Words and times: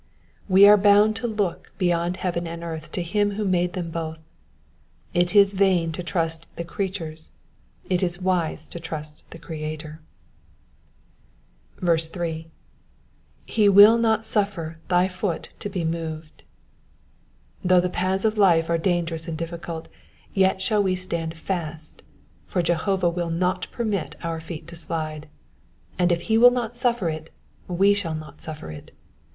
We 0.49 0.67
are 0.67 0.77
bound 0.77 1.15
to 1.17 1.27
look 1.27 1.73
beyond 1.77 2.17
heaven 2.17 2.47
and 2.47 2.63
earth 2.63 2.91
to 2.93 3.03
him 3.03 3.33
who 3.33 3.45
made 3.45 3.73
them 3.73 3.91
both: 3.91 4.17
it 5.13 5.35
is 5.35 5.53
vain 5.53 5.91
to 5.91 6.01
trust 6.01 6.55
the 6.55 6.63
creatures: 6.63 7.29
it 7.87 8.01
is 8.01 8.19
wise 8.19 8.67
to 8.69 8.79
trust 8.79 9.21
the 9.29 9.37
Creator. 9.37 10.01
8. 11.79 11.83
^^He 13.47 13.69
will 13.69 13.99
not 13.99 14.21
wffer 14.21 14.77
thy 14.87 15.07
foot 15.07 15.49
to 15.59 15.69
he 15.69 15.85
moved. 15.85 16.41
'''^ 16.41 16.43
Though 17.63 17.79
the 17.79 17.87
paths 17.87 18.25
of 18.25 18.39
life 18.39 18.71
are 18.71 18.79
dangerous 18.79 19.27
and 19.27 19.37
difficult, 19.37 19.87
yet 20.33 20.55
we 20.55 20.61
shall 20.95 20.95
stand 20.95 21.37
fast, 21.37 22.01
for 22.47 22.63
Jehovah 22.63 23.11
will 23.11 23.29
not 23.29 23.67
peimit 23.71 24.15
our 24.23 24.39
feet 24.39 24.67
to 24.69 24.75
slide; 24.75 25.29
and 25.99 26.11
if 26.11 26.21
he 26.23 26.39
will 26.39 26.49
not 26.49 26.71
sufifer 26.71 27.13
it 27.13 27.29
we 27.67 27.93
shall 27.93 28.15
not 28.15 28.41
suffer 28.41 28.71
it. 28.71 28.91